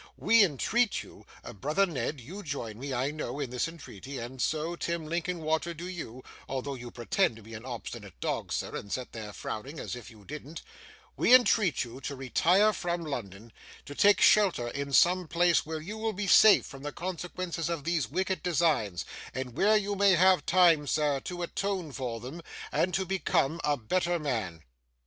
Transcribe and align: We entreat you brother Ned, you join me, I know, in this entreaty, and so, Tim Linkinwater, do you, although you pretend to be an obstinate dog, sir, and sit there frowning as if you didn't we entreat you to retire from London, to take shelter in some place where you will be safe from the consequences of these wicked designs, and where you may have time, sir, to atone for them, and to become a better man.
We 0.17 0.43
entreat 0.43 1.03
you 1.03 1.27
brother 1.53 1.85
Ned, 1.85 2.19
you 2.19 2.41
join 2.41 2.79
me, 2.79 2.91
I 2.91 3.11
know, 3.11 3.39
in 3.39 3.51
this 3.51 3.67
entreaty, 3.67 4.17
and 4.17 4.41
so, 4.41 4.75
Tim 4.75 5.05
Linkinwater, 5.05 5.75
do 5.75 5.87
you, 5.87 6.23
although 6.49 6.73
you 6.73 6.89
pretend 6.89 7.35
to 7.35 7.43
be 7.43 7.53
an 7.53 7.67
obstinate 7.67 8.19
dog, 8.19 8.51
sir, 8.51 8.75
and 8.75 8.91
sit 8.91 9.11
there 9.11 9.31
frowning 9.31 9.79
as 9.79 9.95
if 9.95 10.09
you 10.09 10.25
didn't 10.25 10.63
we 11.15 11.35
entreat 11.35 11.83
you 11.83 12.01
to 12.01 12.15
retire 12.15 12.73
from 12.73 13.05
London, 13.05 13.53
to 13.85 13.93
take 13.93 14.21
shelter 14.21 14.69
in 14.69 14.91
some 14.91 15.27
place 15.27 15.67
where 15.67 15.79
you 15.79 15.99
will 15.99 16.13
be 16.13 16.25
safe 16.25 16.65
from 16.65 16.81
the 16.81 16.91
consequences 16.91 17.69
of 17.69 17.83
these 17.83 18.09
wicked 18.09 18.41
designs, 18.41 19.05
and 19.35 19.55
where 19.55 19.77
you 19.77 19.95
may 19.95 20.13
have 20.15 20.47
time, 20.47 20.87
sir, 20.87 21.19
to 21.19 21.43
atone 21.43 21.91
for 21.91 22.19
them, 22.19 22.41
and 22.71 22.95
to 22.95 23.05
become 23.05 23.61
a 23.63 23.77
better 23.77 24.17
man. 24.17 24.63